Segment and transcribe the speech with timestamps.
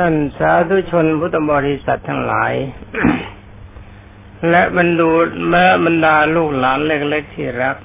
[0.00, 2.52] ท่านสาธุชนพุทธบริษัททั้งหลาย
[4.50, 5.10] และบรรดู
[5.48, 7.76] แม้บรรดาลูกหลานเล็กๆที่รัก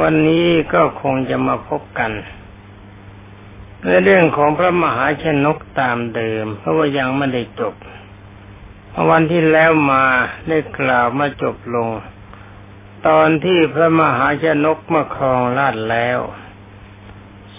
[0.00, 2.12] วันนี้ก็คงจะมาพบกัน
[3.84, 7.74] ในเรื่องของพระมหาชนกตามเดิม เพราะว่ายังไม่ได้จบ
[9.10, 10.04] วันที่แล้วมา
[10.48, 11.88] ได้กล่าวมาจบลง
[13.08, 16.20] ตอนที่พระมหาชนกมาครองราชแล้ว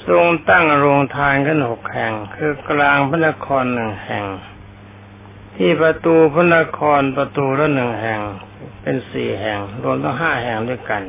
[0.07, 4.25] ทรงตั้งโรงทานกันหกแห่ง คือกลางพระนครหนึ่งแห่ง
[5.55, 8.21] ที่ประตูพระนครประตูละหนึ่งแห่ง
[8.81, 11.03] เป็นสี่แห่ง รวมทั้งห้าแห่งด้วยกัน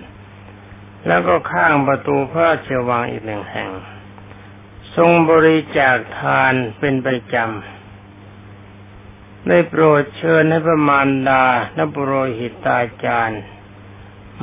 [1.06, 3.70] แล้วก็ข้างประตูพระราชวังอีกหนึ่งแห่ง
[4.96, 11.44] ทรงบริจาคทานเป็นประจำได้โปรดเชิญให้พระมารดา
[11.76, 13.42] นบุโรหิตาจารย์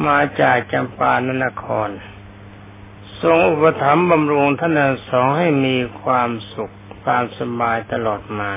[0.06, 1.90] มาจากจำปานนคร
[3.22, 8.54] ทรงอุปถัมภ์บำรุงท่านทั้งสองให้มีความสุขความสบายตลอดมา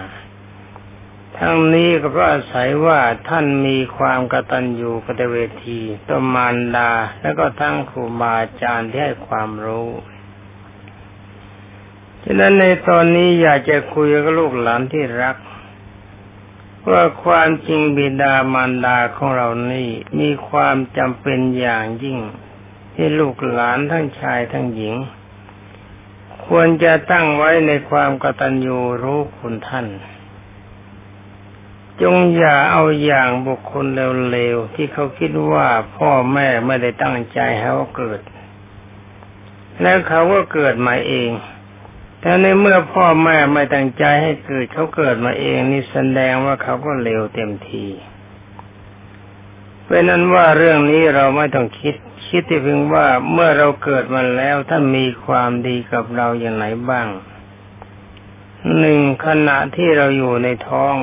[1.38, 6.90] ทั้งนี้ก็เพราะอาศัยว่าท่านมีความกตัญญูกตเวทีต่อมารดา
[7.22, 9.90] และก็ทั้งครูบาอาจารย์ที่ให้ความรู้
[12.22, 15.36] ฉะนั้นในตอนนี้อยากจะคุยกับลูกหลานที่รัก
[16.90, 22.18] ว่าความจริงบิดามารดาของเรานี่มีความจำเป็นอย่างยิ่ง
[23.00, 24.94] ที่ลูกหลานทั้งชายทั้งหญิง
[26.46, 29.86] ควรจะตั้งไว้ในความกตัญญูรู้คุณท่าน
[32.02, 33.86] จงอย่าเอาอย่างบุคคล
[34.32, 38.20] เลวๆที่เขาคิดว่าพ่อแม่ไม่ได้ตั้งใจให้เขาเกิด
[39.82, 41.30] แล้วเขาก็เกิดมาเอง
[42.20, 47.86] แต่ในเมื่อพ่อแม่ไม่ตั้งใจให้เกิดเขาเกิดมาเองนี่แสดงว่าเขาก็เลวเต็มที
[49.88, 51.94] เป็นนั้นว่าเรื่องนี้เราไม่ต้องคิด
[52.28, 57.08] คิดที่เพียงว่าเมื่อเราเกิดมาแล้วท่านมีความดีกับเราอย่างไรบ้าง
[58.78, 60.96] หนึ่งขณะที่เราอยู่ในท้อง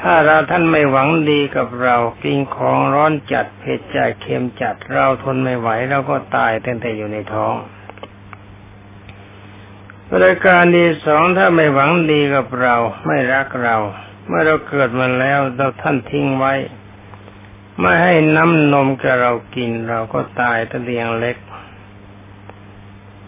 [0.00, 7.54] ถ้าเราท่านไม่หวังดีกับเรากินของร้อนจัดเผ็ดจัดเค็มจัดเราทนไม่ไหวเราก็ตายตั้งแต่อยู่ในท้อง
[10.10, 12.74] บริการดีสองถ้าไม่หวังดีกับเรา
[13.06, 13.76] ไม่รักเรา
[14.26, 16.54] เมื่อเราเกิดมาแล้วเราท่านทิ้งไว้
[17.80, 21.36] ไม่ให้น้ำนมกับเรากินเราก็ตายตะเลียงเล็ก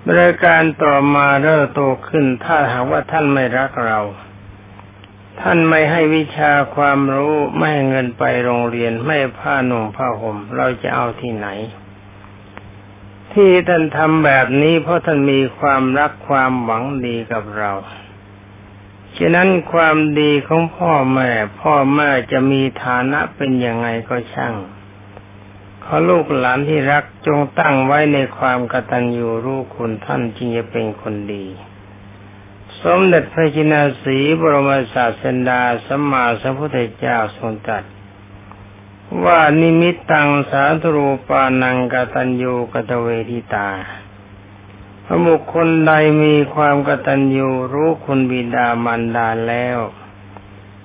[0.06, 4.00] บริการต่อมาเริ่มโตขึ้นถ้าหากว่าท่านไม่รักเรา
[5.40, 11.48] ท่านไม่ให้วิชาความรู้ไม่ให้เงินไปโรงเรียนไม่ผ้าหนุ่มผ้าห่มเราจะเอาที่ไหน
[13.32, 17.70] ที่ท่านทำแบบนี้เพราะท่านมีความรักความหวังดีกับเรา
[19.16, 21.30] ฉะนั้นความดีของพ่อแม่
[21.60, 24.54] พ่อแม่จะมีฐานะเป็นยังไงก็ช่าง
[25.84, 31.46] ขอลูกหลานที่รักจงตั้งไว้ในความกตัญญูรู้คุณท่านจึงจะเป็นคนดี
[32.82, 37.84] สมเด็จพระจินาสีบรมศาสดาสัมมาสัมพุทธเจ้าทรงตรัส
[39.24, 43.68] ว่านิมิตตังสาธรูปานังกตัญญูกตเวทิตา
[45.10, 45.92] พระบุคคลใด
[46.22, 49.78] มีความกตัญญูรู้คุณบิดามารดาแล้ว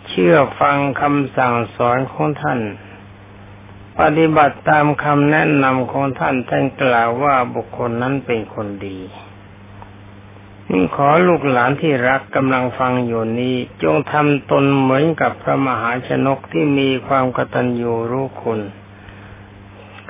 [0.07, 2.59] เชื่อฟังคำสั่งสอนของท่าน
[3.99, 8.99] ปฏิบัติตามคำแนะนำของท่านท่านกล่าวว่าบุคคลนั้นเป็นคนดี
[10.71, 18.59] นี่ขอลูกหลานที่รักกำลังฟังอยู่นี้ จงทำตนเหมือนกับพระมหาชนกที่มีความกตัญญูรู้คุณ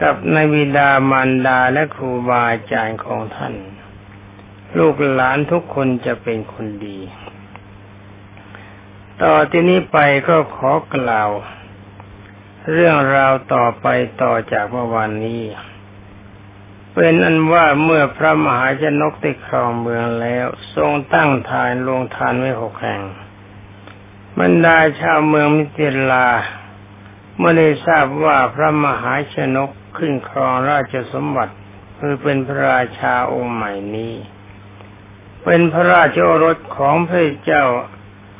[0.01, 3.55] กับในบิดามารดาและครูบาอาจารย์ของท่าน
[4.77, 6.99] ลูกหลานทุกคนจะเป็นคนดี
[9.21, 9.97] ต่อที่นี้ไป
[10.27, 11.29] ก็ขอกล่าว
[12.71, 13.87] เรื่องราวต่อไป
[14.21, 15.41] ต่อจากเมื่อวานนี้
[16.93, 20.45] เป็นอันว่าเมื่อพระมหาชนกได้ครองเมืองแล้ว
[20.75, 23.01] ทรงตั้งทานลงทานไว้หกแห่ง
[24.39, 26.27] บรรดาชาวเมืองมิถิลา
[27.37, 31.55] เมื่อได้ทราบว่าพระมหาชนกขึ้นครองราชสมบัติ
[31.97, 34.13] คือเป็นพระราชาองค์ใหม่นี้
[35.43, 37.65] เป็นพระราชโอรสของพระเจ้า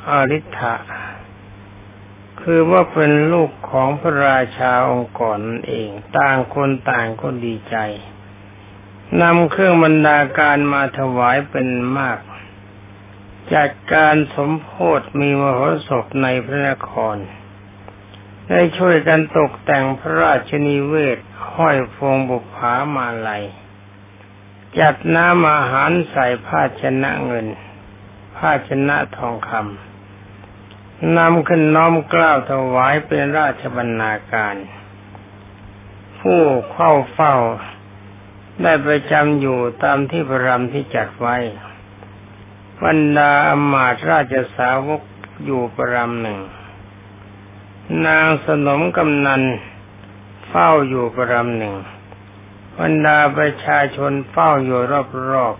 [0.08, 0.74] อาริ t ะ
[2.40, 5.88] คือว่าเป็นลูกของพระราชาองค์ก่อนเอง
[6.18, 7.76] ต่างคนต่างก็ดีใจ
[9.22, 11.68] นำเครื่องบรรดาการมาถวายเป็น
[11.98, 12.18] มาก
[13.54, 17.16] จัดการสมโพธมีมโหสถในพระนคร
[18.48, 21.18] ได้ช่วยกันตกแต่งพระราชนิเวศ
[21.54, 23.44] ห้อยพวงบุพามาลัย
[24.80, 27.46] จัดน้ำอาหารใส่ภาชนะเงิน
[28.36, 34.56] ภาชนะทองคำนำขึ้นน้อมกล้าวถวายเป็นราชบรรณาการ
[36.20, 36.42] ผู้
[36.72, 37.34] เข้าเฝ้า
[38.62, 41.36] ได้ประจำอยู่ตามที่พระรำที่จัดไว้
[42.84, 45.02] บรรดาอมาตราชสาวก
[45.44, 46.40] อยู่ประรำหนึ่ง
[48.06, 49.42] นางสนมกำนัน
[50.48, 51.74] เฝ้าอยู่ประรำหนึ่ง
[52.80, 54.80] บรรดาประชาชนเฝ้าอยู่
[55.32, 55.56] รอบ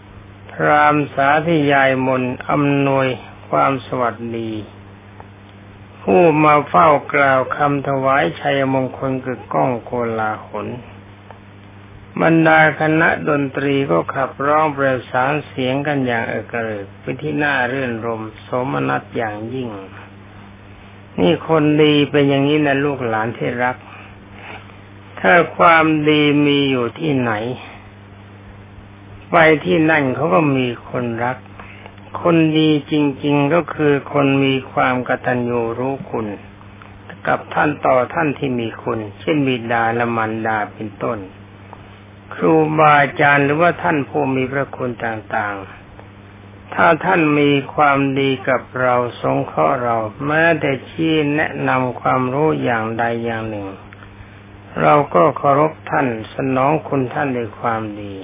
[0.00, 3.08] ๆ พรามสาธยายมนอำนวย
[3.48, 4.52] ความสวัสดี
[6.02, 10.66] ผู้มาเฝ้ากล่าวคำถวายชัยมงคลกึกก้องโกลาหล
[12.22, 19.68] บรรดาคณะดนตรีก็ขับร้องประสานเสียงกันอย่างเอกเริกเป็นที่หน่าเรื่นรม สมนัตอย่างยิ่ง
[21.18, 23.76] นี่คนดีเป็นอย่างนี้นะลูกหลานที่รัก
[25.20, 27.32] ถ้าความดีมีอยู่ที่ไหน
[29.30, 31.36] ไปที่นั่นเขาก็มีคนรัก
[32.22, 32.94] คนดีจ
[33.24, 36.26] ริง ๆก็คือคนมีความกตัญญูรู้คุณ
[37.26, 41.18] กับท่านต่อท่านที่มีคุณ เช่นบิดาและมารดาเป็นต้น
[42.34, 53.66] ครูบาอาจารย์หรือว่าท่านผู้มีพระคุณต่างๆถ้าท่านมีความดีกับเราสงเคราะห์เราแม้แต่ชี้แนะนำความรู้อย่างใดอย่างหนึ่ง
[54.82, 58.14] เราก็เคารพท่านสนองคุณท่านด้วยความดี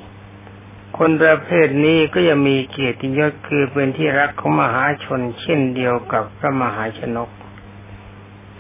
[0.99, 7.31] คนประเภทนี้ก็จะมีเกียรติยศคือเป็นที่รักของมหาชนเช่นเดียวกับพระมหาชนก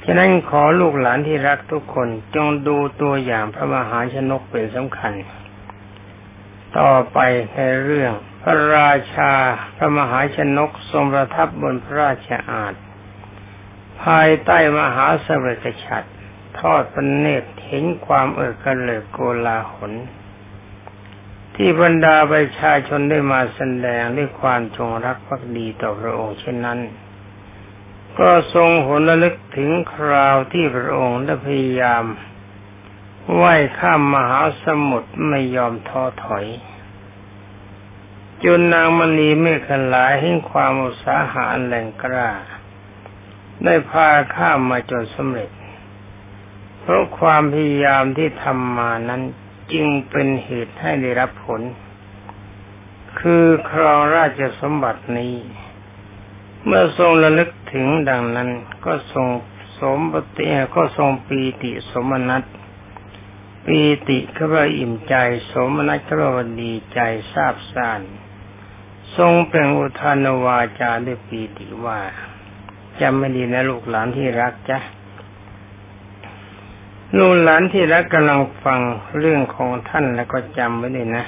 [0.04, 5.12] ฉะนั้นขอลูกหลานที่รักทุกคนจงดูตัวอย่างพระมหาชนกเป็นสำคัญ
[6.78, 7.18] ต่อไป
[7.54, 8.12] ในเรื่อง
[8.42, 9.32] พระราชา
[9.76, 12.74] พระมหาชนกทรงประทับบนพระราชอาณ
[14.02, 16.08] ภายใต้มหาสเวกฉัตร
[16.58, 19.92] ทอดพระเนตรเห็นความเอิกกระเลิกโกลาหล
[21.54, 26.80] ที่บรรดาประชาชนได้มาแสดงด้วยความจงรักภักดีต่อพระองค์เช่นนั้น
[28.18, 32.04] ก็ทรงหนระลึกถึงคราวที่พระองค์ได้พยายาม
[33.40, 36.46] ว่ายข้ามมหาสมุทรไม่ยอมท้อถอย
[38.44, 42.30] จนนางมณีเมฆลายให้ความอุตสาหะอันแรงกล้า
[43.64, 45.50] ได้พาข้ามมาจนสำเร็จ
[46.86, 49.22] เพราะความพยายามที่ทำมานั้น
[49.72, 51.60] จึงเป็นเหตุให้ได้รับผล
[53.20, 55.34] คือครองราชสมบัตินี้
[56.64, 58.50] เมื่อทรงระลึกถึงดังนั้น
[58.84, 59.28] ก็ทรง
[59.80, 60.46] สมปฏิ
[60.76, 62.44] ก็ทรงปีติสมนัต
[63.66, 65.14] ปีติก็ว่าอิ่มใจ
[65.52, 67.00] สมนัตก็ว่าดีใจ
[67.32, 68.00] ทราบซ่าน
[69.16, 72.00] ทรงเป็นอุทานวาจาด้วยปีติว่า
[73.00, 74.78] จำไม่ดีนะลูกหลานที่รักจ้ะ
[77.18, 78.80] ลูกหลานที่รักกำลังฟัง
[79.18, 81.24] เรื่องของท่านแล้วก็จำไว้เลยนะ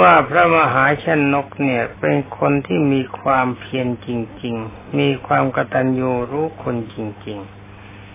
[0.00, 4.08] ว่าพระมหาชนกเนี่ย เป็นคนที่มีความเพียรจ
[4.42, 6.96] ริง ๆ มีความกตัญญูรู้คนจ
[7.26, 7.38] ริง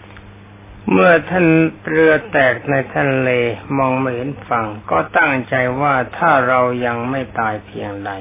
[0.08, 1.46] ๆ เมื่อท่าน
[1.88, 3.30] เรือแตกในทะเล
[3.78, 8.12] มองไม่เห็นฝั่ง ก็ตั้งใจว่าถ้าเรายังไม่ตายเพียงใด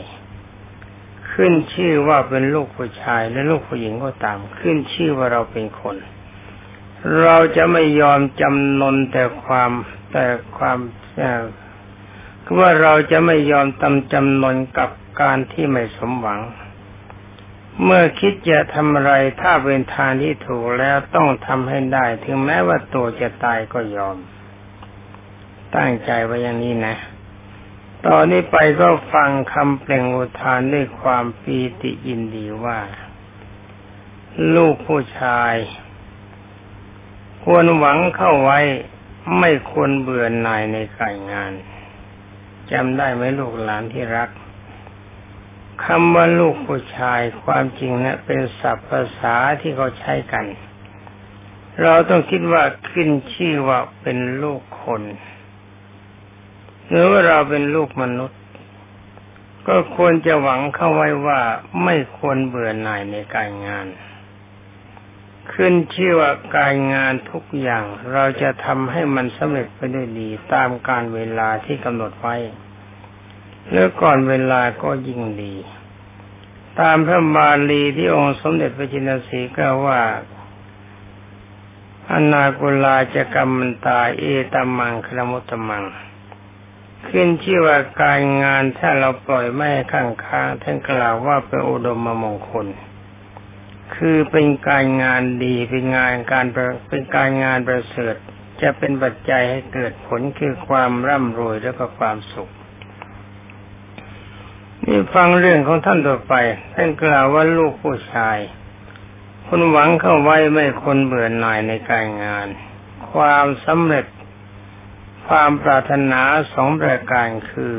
[1.32, 5.97] ขึ้นชื่อว่าเป็นลูกผู้ชายและลูกผู้หญิงก็ตาม ขึ้นชื่อว่าเราเป็นคน
[7.23, 9.70] เราจะไม่ยอมจำนนแต่ความ
[10.12, 10.26] แต่
[10.56, 10.79] ความ
[12.44, 16.41] คือว่าเราจะไม่ยอมตำจำนนกับการที่ไม่สมหวัง
[17.85, 24.17] เมื่อคิดจะทำอะไรถ้าเป็นทางที่ถูกแล้วต้องทำให้ได้ ถึงแม้ว่าตัวจะตายก็ยอม
[25.76, 26.97] ตั้งใจไว้อย่างนี้นะ
[28.06, 32.79] ตอนนี้ไปก็ฟังคำเปล่งอุทานด้วยความปีติยินดีว่า
[34.54, 35.54] ลูกผู้ชาย
[37.42, 38.59] ควรหวังเข้าไว้
[39.38, 41.52] ไม่ควรเบื่อหน่ายในการงาน
[42.73, 44.30] จำได้ไหมลูกหลานที่รัก
[45.85, 50.44] คำว่าลูกผู้ชายความจริงนะเป็นศัพท์ภาษาที่เขาใช้กัน
[51.82, 55.02] เราต้องคิดว่าขึ้นชื่อว่าเป็นลูกคน
[56.88, 58.40] หรือว่าเราเป็นลูกมนุษย์
[59.68, 61.40] ก็ควรจะหวังเข้าไว้ว่า
[61.85, 63.87] ไม่ควรเบื่อหน่ายในการงาน
[65.54, 72.37] ขึ้นชื่อว่าการงานทุกอย่างเราจะทำให้มันสำเร็จไปด้วยดีตามการเวลาที่กำหนดไว้
[73.71, 75.54] เลือก่อนเวลาก็ยิ่งดี
[76.80, 80.00] ตามพระบาลีที่องค์สมเด็จพระจินสีกล่าวว่า
[82.11, 85.85] อนากุลาจะกรรมันตาเอตมังครมุตมัง
[87.09, 92.66] ขึ้นชื่อว่าการงานถ้าเราปล่อยไม่ข้างค้างท่านกล่าวว่าเป็นอุดมมงคล
[93.97, 96.47] คือเป็นการงานดีเป็นงานการ
[96.88, 98.14] เป็นการงานประเสริฐ
[98.62, 102.50] จะเป็นปัจจัยให้เกิดผลคือความร่ำรวยและก็ความสุข
[104.85, 106.35] นี่ฟังเรื่องของท่านต่อไป
[106.75, 108.38] ท่านกล่าวว่าลูกผู้ชาย
[109.47, 112.49] คุณหวังเข้าไว้ไม่คนเบื่อหน่ายในการงาน
[113.12, 114.06] ความสำเร็จ
[115.26, 117.76] ความปรารถนาสองประการคือ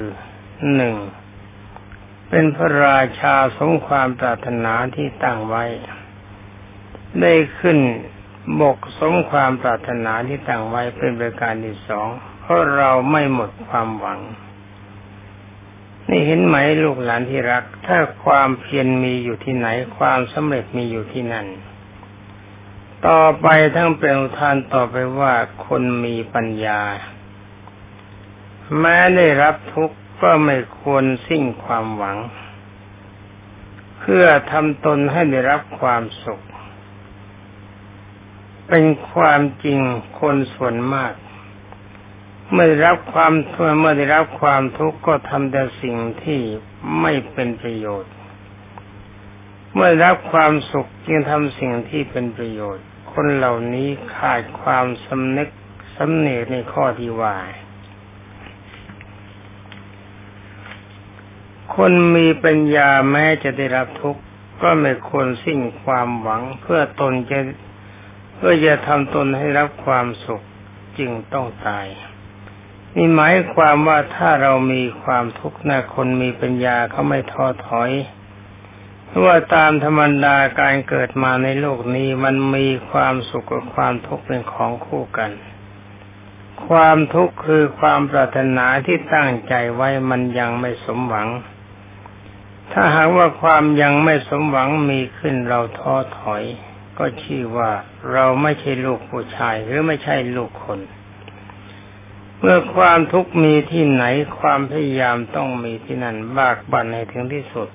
[0.75, 0.95] หนึ่ง
[2.29, 5.65] เป็นพระราชาสมความปรารถนาที่ตั้งไว้
[7.19, 7.77] ได้ขึ้น
[8.61, 12.07] บกสมความปรารถนาที่ตั้งไว้เป็นประการที่สอง
[12.41, 14.19] เพราะเราไม่หมดความหวัง
[16.09, 21.47] นี่เห็นไหมลูกหลานที่รัก ถ้าความเพียรมีอยู่ที่ไหน ความสำเร็จมีอยู่ที่นั่น
[23.07, 25.33] ต่อไปทั้งเป็นอุทานต่อไปว่า
[25.65, 26.81] คนมีปัญญา
[28.79, 32.17] แม้ได้รับทุกข์ก็ไม่ควรสิ้นความหวัง
[33.99, 36.41] เพื่อทำตนให้ได้รับความสุข
[38.73, 39.79] เป็นความจริง
[40.19, 41.13] คนส่วนมาก
[42.51, 46.41] เมื่อได้รับความทุกข์เมื่อได้รับความทุกข์ก็ทำแต่สิ่งที่
[47.01, 48.13] ไม่เป็นประโยชน์
[49.73, 55.49] เมื่อรับความสุขจึงทำสิ่งที่เป็นประโยชน์ คนเหล่านี้ขาดความสำนึก
[55.95, 57.37] สำเนกในข้อที่ว่า
[61.75, 64.21] คนมีปัญญาแม้จะได้รับทุกข์
[64.61, 67.39] ก็ไม่ควรสิ้นความหวังเพื่อตนจะ
[68.41, 70.41] เพื่อจะทำตนให้รับความสุข
[70.97, 71.87] จึงต้องตาย
[72.95, 77.91] นี่หมายความว่าถ้าเรามีความทุกข์นะคนมีปัญญาเขาไม่ท้อถอย
[79.05, 85.31] เพราะว่าตามธรรมดาการเกิดมาในโลกนี้มันมีความสุขกับความทุกข์เป็นของคู่กัน
[86.67, 91.27] ความทุกข์คือความปรารถนาที่ตั้งใจไว้มันยังไม่สมหวัง
[92.71, 96.43] ถ้าหากว่าความยังไม่สมหวังมีขึ้นเราท้อถอย
[97.01, 97.71] ก็ชื่อว่า
[98.11, 100.79] เราไม่ใช่ลูกผู้ชายหรือไม่ใช่ลูกคน
[102.39, 104.03] เมื่อความทุกข์มีที่ไหน
[104.39, 107.69] ความพยายามต้องมีที่นั่นบากบั่นให้ถึงที่สุด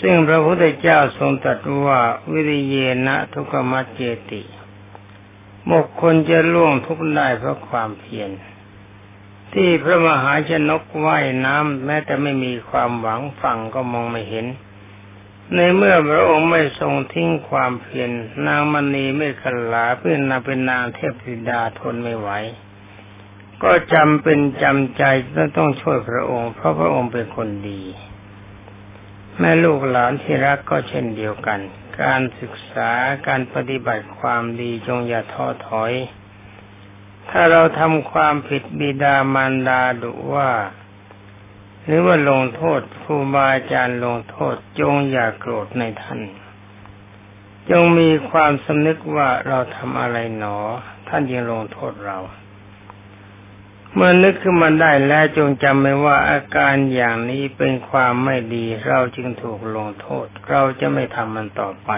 [0.00, 2.00] ซึ่งพระพุทธเจ้าทรงตรัสว่า
[2.32, 2.76] วิริเย
[3.06, 4.00] นะทุกขมัจเจ
[4.30, 4.42] ติ
[5.70, 8.30] บุคคลจะล่วงทุกข์ได้เพราะความเพียร
[9.54, 14.46] ที่พระมหาชนกว่ายน้ำแม้แต่ไม่มีความหวังฝั่งก็มองไม่เห็น
[15.52, 18.10] ในเมื่อพระองค์ไม่ทรงทิ้งความเพียร
[18.46, 22.30] นางมณีไม่ขลาเพื่อนนาเป็นนางเทพธิดาทนไม่ไหว
[23.62, 25.02] ก็จำเป็นจำใจ
[25.56, 27.82] ต้องช่วยพระองค์ เพราะพระองค์เป็นคนดี
[29.38, 31.60] แม่ลูกหลานที่รักก็เช่นเดียวกัน
[32.02, 32.90] การศึกษา
[33.26, 35.92] การปฏิบัติความดีจงอย่าท้อถอย
[37.30, 40.50] ถ้าเราทำความผิดบิดามารดาดุว่า
[41.84, 46.20] หรือว่าลงโทษครูบาอาจารย์ลงโทษจงอย่าโกรธในท่าน
[47.70, 50.56] จงมีความสำนึกว่าเราทำอะไรหนอ
[51.08, 52.18] ท่านยังลงโทษเรา
[53.94, 61.90] เมื่อนึกขึ้นมาได้แล้วจงจำไว้ว่าอาการอย่างนี้เป็นความไม่ดี เราจึงถูกลงโทษ เราจะไม่ทำมันต่อไป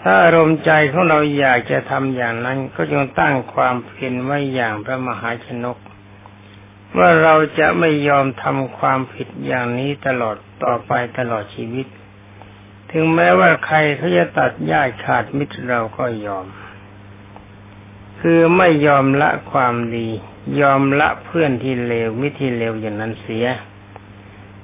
[0.00, 5.78] ถ้าอารมณ์ใจของเราอยากจะทำอย่างนั้นก็จงตั้งความเพียรไว้อย่างพระมหาชนก
[6.98, 11.86] ว่าเราจะไม่ยอมทำความผิดอย่างนี้ตลอดต่อไปตลอดชีวิต
[12.90, 16.46] ถึงแม้ว่าใครเขาจะตัดญาติขาดมิตรเราก็ยอม
[18.20, 20.08] คือไม่ยอมละความดี
[20.60, 23.46] ยอมละเพื่อนที่เลวมิตรที่เลวอย่างนั้นเสีย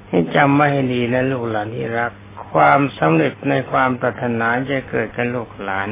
[0.09, 2.13] ให้จำไว้ให้ดีนะลูกหลานที่รัก
[2.53, 5.89] ความสำเร็จในความปรารถนาจะเกิดกับลูกหลาน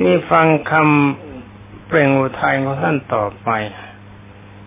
[0.00, 3.50] นี่ฟังคำเปล่งอุทัยของท่านต่อไป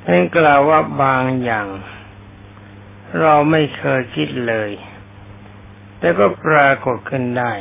[0.06, 1.68] ท่านกล่าวว่าบางอย่าง
[3.22, 4.72] เราไม่เคยคิดเลย
[6.00, 7.54] แต่ก็ปรากฏขึ้นได้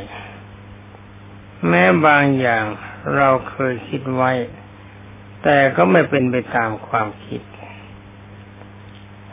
[1.69, 2.65] แม้บางอย่าง
[3.17, 4.33] เราเคยคิดไว้
[5.45, 7.43] แต่ก็ไม่เป็นไปตามความคิด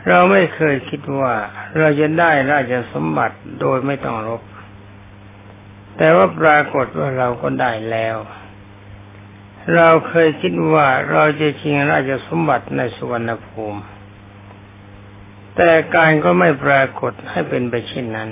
[0.08, 1.34] เราไม่เคยคิดว่า
[1.78, 4.42] เราจะได้ราชสมบัติโดยไม่ต้องรบ
[5.96, 8.16] แต่ว่าปรากฏว่าเราก็ได้แล้ว
[9.74, 13.80] เราเคยคิดว่าเราจะชิงราชสมบัติในสุวรรณภูมิ
[15.56, 18.30] แต่การก็ไม่ปรากฏให้เป็นไปเช่นนั้น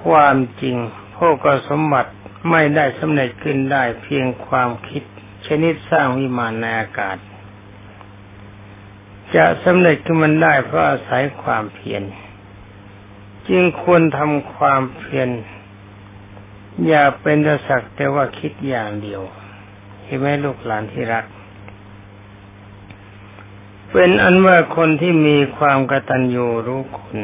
[0.00, 0.76] ความจริง
[1.16, 2.12] พวกสมบัติ
[2.50, 5.02] ไม่ได้สำเร็จขึ้นได้เพียงความคิด
[5.46, 7.16] ชนิดสร้างวิมานในอากาศ
[9.36, 12.02] จะสำเร็จขึ้นมันได้เพราะอาศัยความเพียร
[13.48, 15.28] จึงควรทำความเพียร
[16.86, 19.22] อย่าเป็นแต่สักแต่ว่าคิดอย่างเดียว
[20.04, 21.24] เห็นไหมลูกหลานที่รัก
[23.92, 27.18] เป็นอันว่าคนที่มีความกตัญญูรู้คุณ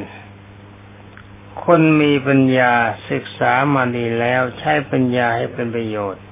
[1.64, 2.72] คนมีปัญญา
[3.10, 6.22] ศึกษามาดีแล้วใช้ปัญญาให้เป็นประโยชน์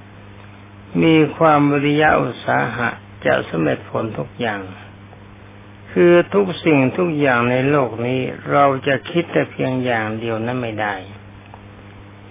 [1.03, 2.89] มีความวิริยะอุตสาหะ
[3.25, 4.61] จะสำเร็จผลทุกอย่าง
[5.91, 10.95] คือทุกสิ่งทุกอย่างในโลกนี้เราจะคิดแต่เพียงอย่างเดียวนั้นไม่ได้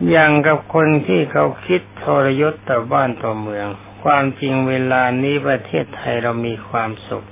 [0.09, 3.69] อย่างกับคนที่เขาคิดทรยศต่อบ้านต่อเมือง
[4.02, 7.26] ความจริงเวลานี้ประเทศไทยเรามีความสุข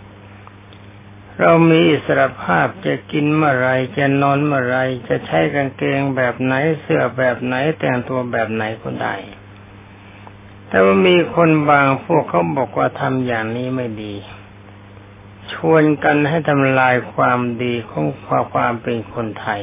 [1.40, 9.14] เรามีอิสรภาพจะกินเมื่อไรจะนอนเมื่อไรจะใช้กางเกงแบบไหนเสื้อแบบไหนแต่งตัวแบบไหนก็ได้
[10.68, 14.14] แต่ว่ามีคนบางพวกเขาบอกว่าทำอย่างนี้ไม่ดี
[15.52, 18.06] ชวนกันให้ทำลายความดีของ
[18.52, 19.62] ความเป็นคนไทย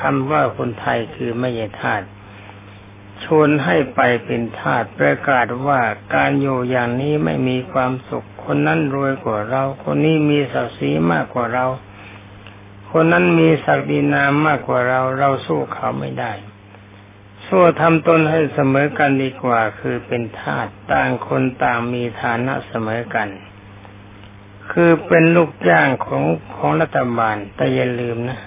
[0.00, 2.02] คำว่าคนไทยคือไม่ใช่ทาส
[3.24, 5.80] ชวนให้ไปเป็นทาสประกาศว่า
[6.14, 11.66] การอยู่อย่างนี้ไม่มีความสุข คนนั้นรวยกว่าเรา คนนี้มีศักดิ์ศรีมากกว่าเรา
[12.90, 16.32] คนนั้นมีศักดินามมากกว่าเรา เราสู้เขาไม่ได้
[17.46, 23.28] สู้ทำตนให้เสมอกันดีกว่า คือเป็นทาสต่างคนต่างมีฐานะเสมอกัน
[24.72, 26.24] คือเป็นลูกจ้างของ
[26.56, 28.40] ของรัฐบาลแต่อย่าลืมนะ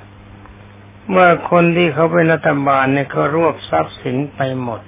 [1.10, 4.82] เมื่อคนที่เขาเป็นรัฐบาลเนี่ยเขารวบทรัพย์สินไปหมด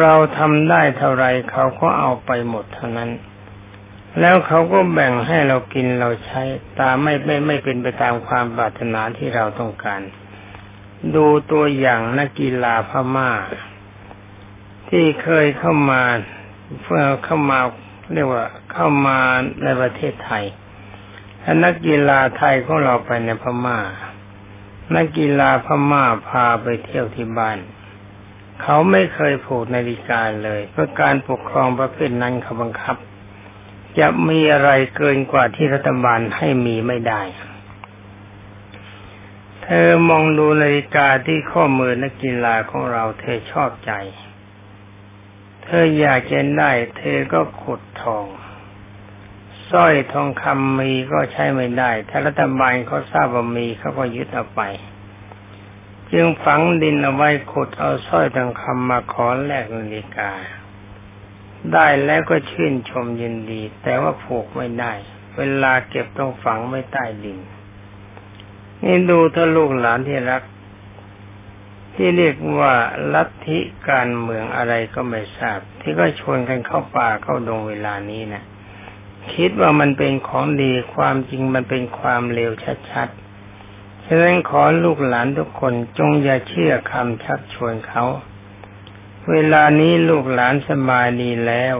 [0.00, 3.10] เราทำได้เท่าไรเขาก็เอาไปหมดเท่านั้น
[4.20, 6.42] แล้วเขาก็แบ่งให้เรากินเราใช้
[6.80, 10.00] ตามไม่ไม่ไม่เป็นไปตามความปรารถนาที่เราต้องการ
[11.16, 13.30] ดูตัวอย่างนักกีฬาพม่า
[14.90, 16.02] ที่เคยเข้ามา
[16.82, 17.58] เพื่อเข้ามา
[18.12, 19.18] เรียกว่าเข้ามา
[19.62, 20.44] ในประเทศไทย
[21.64, 23.78] นักกีฬาไทยของเราไปในพม่า
[24.94, 27.58] นักกีฬาพม่าพาไปเที่ยวที่บ้าน
[28.62, 32.96] เขาไม่เคยผูกนาฬิกาเลยเพื่อการปกครองประเภทนั้นเขาบังคับ
[33.98, 37.22] จะมีอะไรเกินกว่าที่รัฐบาลให้มีไม่ได้
[39.64, 43.92] เธอมองดูนาฬิกาที่ข้อมือนักกีฬาของเราเธอชอบใจ
[45.64, 48.26] เธออยากจะได้ เธอก็ขุดทอง
[49.72, 54.62] สร้อยทองคำมีก็ใช้ไม่ได้ ถ้ารัฐบาลเขาทราบว่ามีเขาก็ยึดเอาไป
[56.12, 60.30] จึงฝังดินเอาไว้ขุดเอาสร้อยทองคำมาขอแลกนาฬิกา
[61.72, 64.92] ได้แล้วก็ชื่นชมยินดี แต่ว่าผูกไม่ได้
[65.36, 67.38] เวลาเก็บต้องฝังไว้ใต้ดิน
[68.82, 70.42] นี่ดูถ้าลูกหลานที่รัก
[71.94, 72.74] ที่เรียกว่า
[73.14, 73.58] ลัทธิ
[73.88, 78.44] การเมืองอะไรก็ไม่ทราบ ที่ก็ชวนกันเข้าป่าเข้าดงเวลานี้นะ
[79.34, 82.52] คิดว่ามันเป็นของดีความจริงมันเป็นความเลว
[82.90, 88.04] ชัดๆ ฉะนั้นขอลูกหลานทุกคนจงอย่าเชื่อคำชักชวนเขา
[89.30, 91.76] เวลานี้ลูกหลานสบายดีแล้ว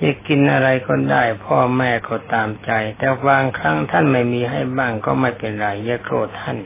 [0.00, 6.58] จะกินอะไรก็ได้พ่อแม่ก็ตามใจ แต่บางครั้งท่านไม่มีให้บ้างก็ไม่เป็นไรอย่าโกรธท่าน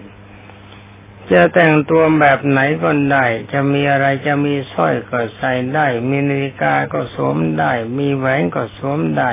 [1.31, 9.33] จะแต่งตัวแบบไหนก็ได้ จะมีอะไรจะมีสร้อยก็ใส่ได้ มีนาฬิกาก็สวมได้ มีแหวนก็สวมได้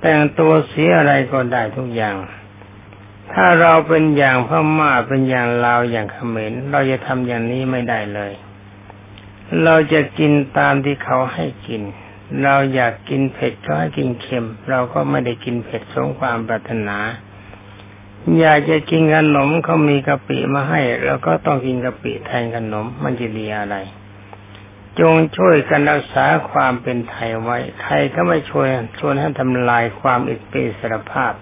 [0.00, 2.16] แต่งตัวเสียอะไรก็ได้ทุกอย่าง
[3.32, 8.32] ถ้าเราเป็นอย่างพม่าเป็นอย่างลาวอย่างเขมรเราจะทำอย่างนี้ไม่ได้เลย
[9.64, 11.82] เราจะกินตามที่เขาให้กิน
[12.42, 16.98] เราอยากกินเผ็ดก็ให้กินเค็ม เราก็ไม่ได้กินเผ็ดสงความปรารถนา
[18.38, 23.76] อยากจะกินขนมเขามีกะปิมาให้เราก็ต้องกินกะปิแทนขนม มันจะดีอะไร
[25.00, 28.66] จงช่วยกันรักษาความเป็นไทยไว้ ใครก็ไม่ช่วย
[28.98, 31.32] ชวนให้ทำลายความอิสระสรภาพ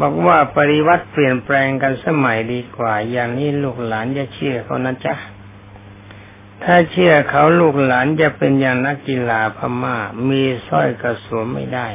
[0.00, 5.14] บอกว่าปริวัติเปลี่ยนแปลงกันสมัยดีกว่า อย่างนี้ลูกหลานจะเชื่อเขานะจ๊ะ
[6.64, 9.96] ถ้าเชื่อเขาลูกหลานจะเป็นอย่างนักกีฬาพมา่า
[10.28, 11.88] มีสร้อยกระสวมไม่ได้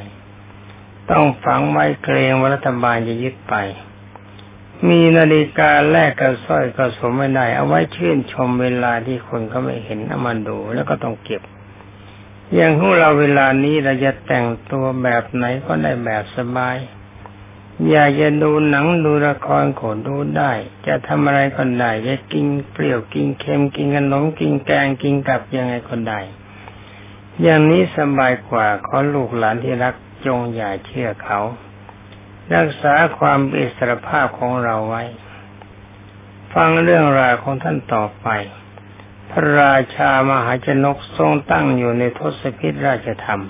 [1.12, 3.56] ต้องฝังไว้เกรงว่ารัฐบาลจะยึดไป
[4.90, 11.42] มีนาฬิกาแลกกับสร้อยก็สมไม่ได้ เอาไว้ชื่นชมเวลาที่คนเขาไม่เห็นเอามาดูแล้วก็ต้องเก็บ
[12.54, 16.78] อย่างของเราเวลานี้เราจะแต่งตัวแบบไหนก็ได้แบบสบาย
[17.90, 20.52] อยากจะดูหนังดูละครก็ดูได้
[20.88, 26.20] จะทำอะไรก็ได้ จะกินเปรี้ยวกินเค็มกินขนมกินแกงกินกับยังไงก็ได้
[27.42, 31.40] อย่างนี้สบายกว่าขอลูกหลานที่รัก จงอย่าเชื่อเขา
[32.56, 35.04] รักษาความอิสรภาพของเราไว้
[36.54, 38.28] ฟังเรื่องราวของท่านต่อไป
[39.32, 43.42] พระราชามหาชนกทรงตั้งอยู่ในทศพิธราชธรรม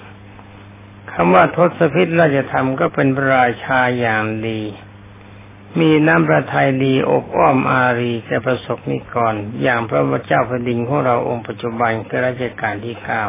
[1.11, 4.61] คำว่าทศพิธราชธรรมก็เป็นพระราชาอย่างดี
[5.79, 13.23] มีน้ำประทัยดีอบอ้อมอารีแก่ประสบนิกร อย่างพระเจ้าแผ่นดินของเราองค์ปัจจุบันคือราชการที่เก้า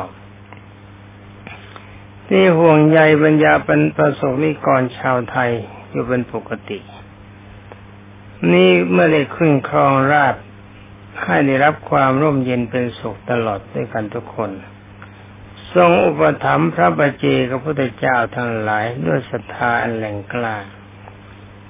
[2.28, 5.50] ที่ห่วงใยบรรยาเป็นประสบนิกรชาวไทย
[5.90, 6.78] อยู่เป็นปกติ
[8.52, 10.34] นี่เมื่อได้ขึ้นครองราช
[11.22, 14.50] ให้ได้รับความร่มเย็นเป็นสุขตลอดด้วยกันทุกคน
[15.74, 20.56] ทรงอุปถัมภ์พระบาเจกับพระพุทธเจ้าทั้งหลายด้วยศรัทธาอันแหล่งกล้า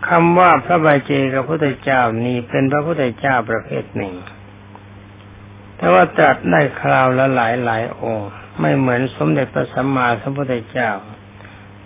[0.09, 4.15] คำว่าพระบาเจกับพระพุทธเจ้านี้เป็นพระพุทธเจ้าประเภทหนึ่ง
[5.77, 10.91] แต่ว่าตรัสได้คราวละหลายหลายองค์ ไม่เหมือนสมเด็จพระสัมมาสัมพุทธเจ้า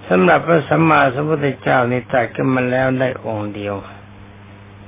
[0.09, 3.75] สำหรับพระสัมมาสัมพุทธเจ้านี่ตรัสกันมาแล้วได้องค์เดียว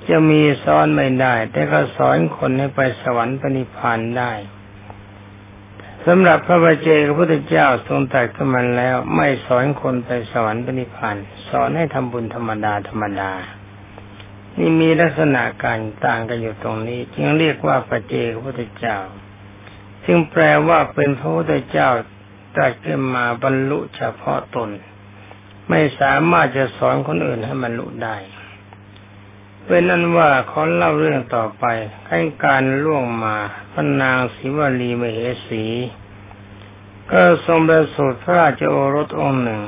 [0.09, 4.33] จะมีสอนไม่ได้ แต่ก็สอนคนให้ไปสวรรค์ปณิพานได้
[6.07, 11.17] สำหรับพระบาเจกพระพุทธเจ้าทรงตรัสกันมาแล้ว ไม่สอนคนไปสวรรค์ปณิพาน
[11.49, 13.33] สอนให้ทำบุญธรรมดาธรรมดา
[14.59, 18.99] นี่มีลักษณะการต่างกันอยู่ตรงนี้ จึงเรียกว่าปัจเจกพระพุทธเจ้า
[20.05, 21.89] ซึ่งแปลว่าเป็นพระพุทธเจ้า
[22.55, 24.71] ตรัสขึ้นมาบรรลุเฉพาะตน
[25.69, 28.17] ไม่สามารถจะสอนคนอื่นให้บรรลุได้
[29.67, 31.65] เป็นนั้นว่าขอเล่าเรื่องต่อไป
[32.09, 33.37] ให้การล่วงมา
[33.73, 35.65] พระนางศิวลีมเหสี
[37.11, 39.63] ก็ทรงประสูติพระราชโอรสองค์หนึ่ง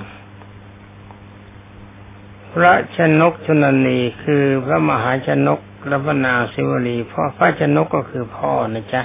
[2.52, 9.02] พระชนกชนนีคือพระมหาชนกและพระนางศิวลีพ่อพระชนกก็คือพ่อนะจ๊ะ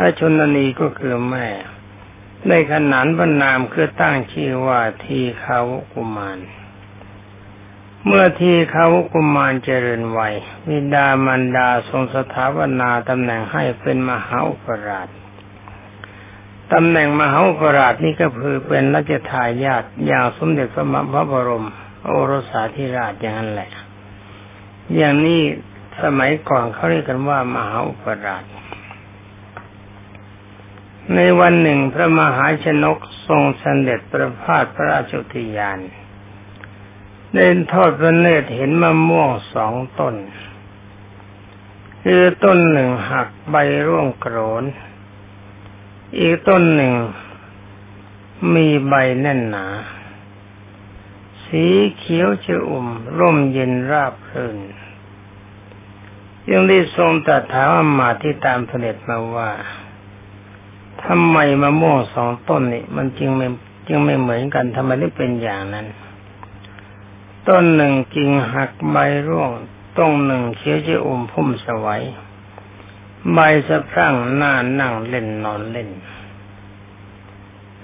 [0.00, 1.48] พระชนนีก็คือแม่
[2.48, 6.38] ในขนานบรรนามคือตั้งชื่อว่าทีคาวุกุมาร
[8.06, 10.34] เมื่อทีคาวุกุมารเจริญวัย
[10.68, 15.08] วิดามันดาทรงสถาปนาตำแหน่งให้เป็นมหาอุปราช
[16.72, 21.66] ตำแหน่งมหาอุปราชนี่ก็คือเป็นรัชทายาทอย่างสมเด็จพระพระบรม
[22.04, 23.70] โอรสาธิราชอย่างนั้นแหละ
[24.96, 25.40] อย่างนี้
[26.02, 28.44] สมัยก่อนเขาเรียกกันว่ามหาอุปราช
[31.14, 35.78] ในวันหนึ่งพระมหาชนกทรงเสด็จประพาสพระราชุทิยาน
[37.34, 40.14] เดินทอดพระเนตรเห็นมะม่วงสองต้น
[42.04, 44.64] คือต้นหนึ่งหักใบร่วงโกรน
[46.18, 46.94] อีกต้นหนึ่ง
[48.54, 49.66] มีใบแน่นหนา
[51.44, 51.66] สี
[51.96, 52.86] เขียวชอุ่ม
[53.18, 54.58] ร่มเย็นราบรื่น
[56.50, 59.50] ยังได้ทรงตรัสถามมาที่ตามเสด็จมาว่า
[61.04, 63.46] ทำไมมะม่วงสองต้นนี่มันจึงไม่
[63.88, 65.86] จึงไม่เหมือนกันทำไมได้เป็นอย่างนั้น
[67.48, 68.96] ต้นหนึ่งกิ่งหักใบ
[69.28, 69.50] ร่วง
[69.98, 72.04] ต้นหนึ่งเขียวจะอุ่มพุ่มสวัย
[73.32, 75.90] ใบสะพรั่งหน้านั่งเล่นนอนเล่น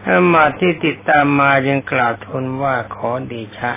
[0.02, 3.72] ถ้ามาที่ติดตามมายังกล่าวทูลว่าขอดีชะ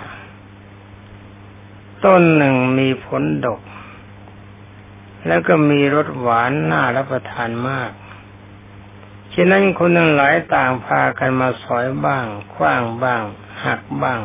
[2.06, 3.62] ต้นหนึ่งมีผลดก
[5.28, 7.92] แล้วก็มีรสหวานน่ารับประทานมาก
[9.40, 13.24] ฉะนั้นคนทั้งหลายต่างพากันมาสอยบ้าง คว้างบ้าง
[13.66, 14.22] หักบ้าง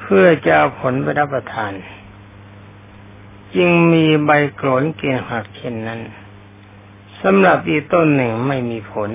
[0.00, 1.72] เพื่อจะผลไปรับประทาน
[3.54, 6.00] จึงมีใบโกรนเกียหักเช่นนั้น
[7.22, 9.10] สำหรับอีต้นหนึ่งไม่มีผล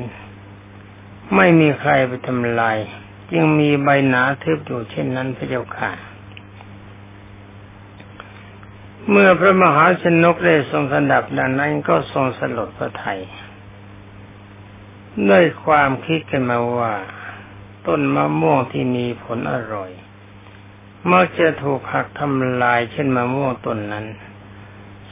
[1.35, 2.77] ไม่มีใครไปทำลาย
[3.31, 5.91] จึงมีใบหนาทึบอยู่เช่นนั้นพระเจ้าค่ะ
[9.09, 13.21] เมื่อพระมหาชนกได้ทรงสดับดังนั้นก็ทรงสลดพระไทย
[15.29, 16.93] ด้วยความคิดกันมาว่า
[17.87, 19.91] ต้นมะม่วงที่มีผลอร่อย
[21.11, 24.05] มักจะถูกหักทำลายเช่นมะม่วงต้นนั้น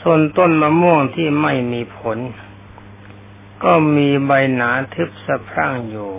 [0.01, 2.17] ส่วนต้นมะม่วงที่ไม่มีผล
[3.63, 6.11] ก็มีใบหนาทึบสะพรั่งอยู่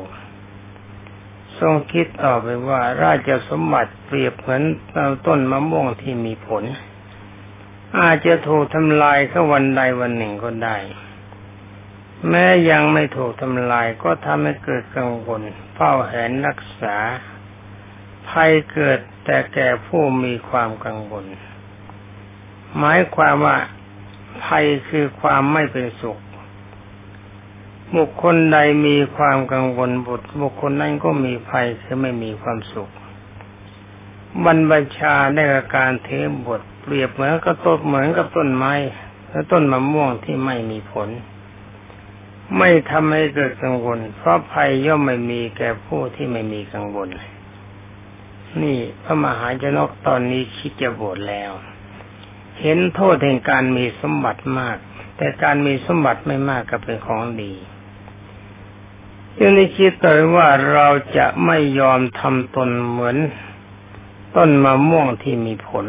[1.58, 4.62] ทรงคิดต่อไปว่าราชสมบัติเปรียบเหมือน
[5.26, 6.64] ต้นมะม่วงที่มีผล
[7.98, 10.76] อาจจะถูกทำลายแค่วันใดวันหนึ่งก็ได้
[12.28, 15.42] แม้ยังไม่ถูกทำลายก็ทำให้เกิดกังวล
[15.74, 16.96] เฝ้าแหนรักษา
[18.28, 21.26] ภัยเกิดแต่แก่ผู้มีความกังวล
[22.78, 23.58] หมายความว่า
[24.44, 26.18] ภัยคือความไม่เป็นสุข
[27.96, 32.92] บุคคลใดมีความกังวลบุตรบุคคลนั้นก็มีภัยคือไม่มีความสุข
[34.44, 36.08] บรรพชาได้กับการเท
[36.46, 38.74] บทเปรียบเหมือนกับต้นเหมือนกับต้นไม้
[39.30, 41.08] และต้นมะม่วงที่ไม่มีผล
[42.58, 47.08] ไม่ทำให้เกิดกังวล เพราะภัยย่อมไม่มีแก่ผู้ที่ไม่มีกังวล
[48.62, 51.52] นี่พระมหาชนกตอนนี้คิดจะบวชแล้ว
[52.60, 54.76] เห็นโทษแห่งการมีสมบัติมาก
[55.16, 57.52] แต่การมีสมบัติไม่มากก็เป็นของดี
[59.38, 63.16] ยังได้คิดต่อว่าเราจะไม่ยอมทำตนเหมือน
[64.36, 65.86] ต้นมะม่วงที่มีผล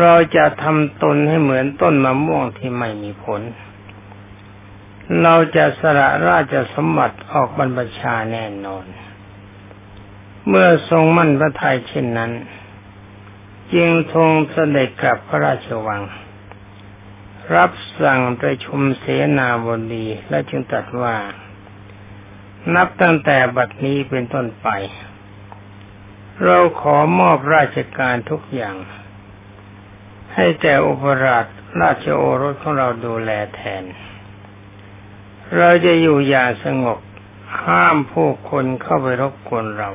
[0.00, 3.40] เราจะทำตนให้เหมือนต้นมะม่วงที่ไม่มีผล
[5.22, 8.86] เราจะสละราชสมบัติออกบรรพชาแน่นอน
[10.48, 12.32] เมื่อทรงมั่นพระทัยเช่นนั้น
[13.74, 16.02] จึงทรงเสด็จกลับพระราชวัง
[17.54, 17.70] รับ
[18.02, 19.04] สั่งประชุมเส
[19.38, 21.16] นาบดีและจึงตรัสว่า
[22.74, 24.68] นับตั้งแต่บัดนี้เป็นต้นไป
[26.44, 28.76] เราขอมอบราชการทุกอย่าง
[30.34, 31.46] ให้แก่อุปราช
[31.80, 33.84] ราชโอรสของเราดูแลแทน
[35.54, 36.98] เราจะอยู่อย่างสงบ
[37.62, 39.90] ห้ามผู้คนเข้าไปรบกวนเรา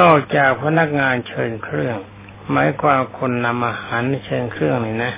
[0.00, 1.96] นอกจากพนักงานเชิญเครื่อง
[2.50, 5.14] หมายความคนนำอาหารเชิญเครื่องนี่นะ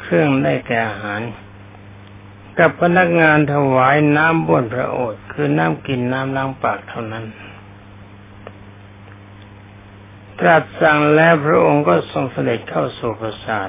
[0.00, 1.20] เครื่องได้แก่อาหาร
[2.58, 7.24] กับพนักงานถวายน้ำบ้วนพระโอษฐ์คือน้ำกินน้ำล้างปากเท่านั้น
[10.40, 13.68] ตรัสสั่งแล้วพระองค์ก็ทรงเสด็จเข้าสู่ปราสาท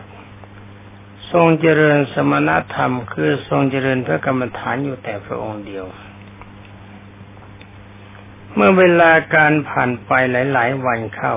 [1.31, 5.85] ทรงเจริญสมณธรรม คือทรงเจริญพระกรรมฐานอยู่แต่พระองค์เดียว
[8.53, 11.35] เมื่อเวลาการผ่านไปหลาย ๆ วันเข้า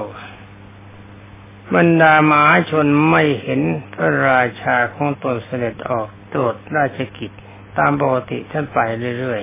[1.74, 3.60] บรรดามหาชนไม่เห็น
[3.94, 7.30] พระราชาของตนเสด็จออกตรวจราชกิจ
[7.78, 8.78] ตามปกติท่านไป
[9.20, 9.42] เรื่อย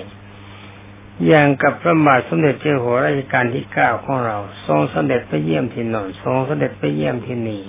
[0.63, 7.63] ๆ อย่างกับพระบาทสมเด็จเจ้าหัวรัชกาลที่เก้าของเรา ทรงเสด็จไปเยี่ยมที่นนทรงเสด็จไปเยี่ยมที่นี่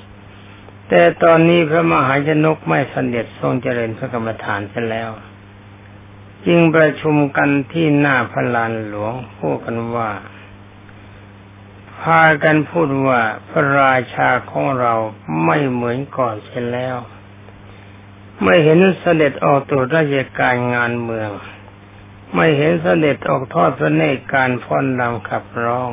[0.88, 5.10] แต่ตอนนี้พระมหาชนกไม่สเสด็จทรงเจริญพระกรรมฐานเสร็จแล้ว
[6.46, 10.10] จึงประชุมกันที่หน้าพระลานหลวงพูดกันว่า
[12.00, 14.94] พากันพูดว่าพระราชาของเรา
[15.44, 16.96] ไม่เหมือนก่อนเสียแล้ว
[18.42, 21.30] ไม่เห็นเสด็จออกตรวจราชการงานเมือง
[22.34, 25.88] ไม่เห็นเสด็จออกทอดพระเนตรการฟ้อนรำขับร้อง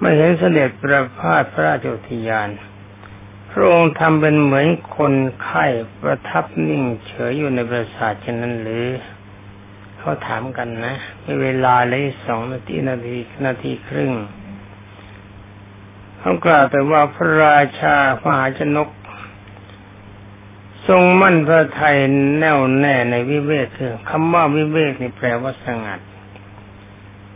[0.00, 2.48] ไม่เห็นเสด็จประพาสพระราชอุทยาน
[3.52, 5.64] พระองค์ทำเป็นเหมือนคนไข้
[6.02, 8.86] ประทับนิ่งเฉยอยู่ในปราสาทเช่นนั้นหรือ
[9.98, 14.12] เขาถามกันนะมีเวลาเลยสองนาทีนาทีนาทีครึ่ง
[16.18, 18.88] เขากล่าวแต่ว่าพระราชามหาชนก
[20.88, 21.96] ทรงมั่นพระไทย
[22.38, 26.00] แน่วแน่ในวิเวกคือคำว่าวิเวกนี่แปลว่าสงัด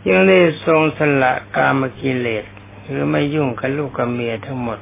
[0.07, 2.45] ยังได้ทรงสละกามกิเลส
[2.87, 4.79] หรือไม่ยุ่งกับลูกกับเมียทั้งหมด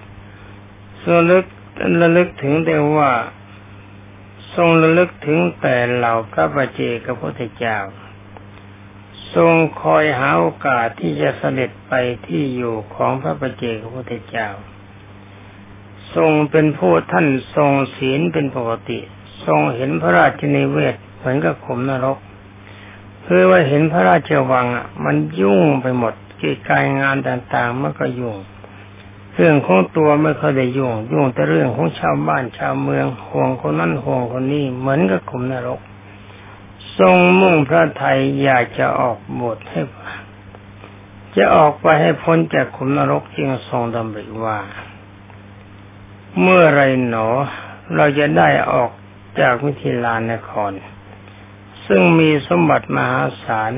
[1.09, 1.45] รงลึก
[2.01, 3.11] ระลึกถึงแต่ว่า
[4.55, 7.77] ทรงระลึกถึงแต่เหล่าพระปเจกับพระพุทธเจ้า
[9.35, 11.93] ทรงคอยหาโอกาสที่จะเสด็จไป
[12.27, 14.49] ที่อยู่ของพระปเจกับพระพุทธเจ้า
[16.15, 18.99] ทรงเป็นผู้ท่านทรงศีลเป็นปกติ
[19.45, 22.17] ทรงเห็นพระราชนิเวศเหมือนกับขมนรก
[23.23, 28.37] เพื่อว่าเห็นพระราชวังอะ มันยุ่งไปหมดกิจการงานต่างๆมันก็ยุ่ง
[29.35, 35.79] เรื่องของตัวไม่ค่อยได้ยุ่งยุ่งแต่เรื่องของชาวบ้านชาวเมืองห่วงคนนั้นห่วงคนนี้เหมือนกับขุมนรก
[36.99, 39.81] ทรงมุ่งพระไทยอยากจะออกบทให้
[41.37, 44.59] จะออกไปให้พ้นจากขุมนรกจึงทรงดำริว่า
[46.41, 47.27] เมื่อไรหนอ
[47.95, 48.91] เราจะได้ออก
[49.39, 50.71] จากวิทิลานคร
[51.87, 53.71] ซึ่งมีสมบัติมหาศาล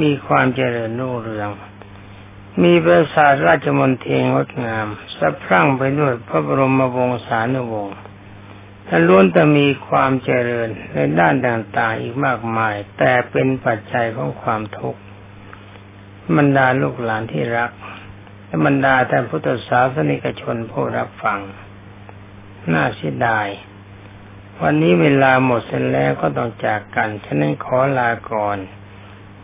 [0.00, 1.50] มีความเจริญรุ่งเรือง
[2.62, 4.86] มีปราสาทราชมนเทียงดงาม
[5.16, 7.98] สะพรั่งไปด้วยพระบรมวงศานุวงศ์
[8.86, 15.00] ท่านล้วนแต่มีความเจริญในด้านต่างๆอีกมากมาย แต่เป็นปัจจัยของความทุกข์
[16.36, 17.72] บรรดาลูกหลานที่รัก
[18.46, 21.40] และบรรดาท่านพุทธศาสนิกชนผู้รับฟัง
[22.72, 23.48] น่าเสียดาย
[24.62, 28.58] วันนี้เวลาหมดเสร็จแล้วก็ต้องจากกัน ฉะนั้นขอลาก่อน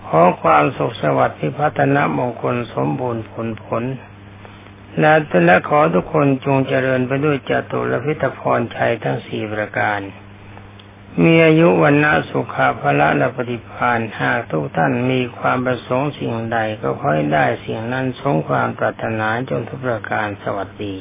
[0.09, 3.83] ขอความสุขสวัสดิ์ที่พัฒนามงคลสมบูรณ์ผลผล
[5.01, 5.15] และ
[5.47, 10.01] และขอทุกคนจงเจริญไปด้วยจตุรพิทพรชัยทั้งสี่ประการ
[11.25, 20.97] มีอายุวันนะสุขาภละและปฏิพานหากทุกท่านมีความประสงค์สิ่งใดก็ขอให้ได้สิ่งนั้นสงความปรารถนาจนทุกประการสวัสดี